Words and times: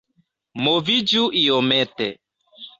Moviĝu 0.67 1.23
iomete 1.43 2.11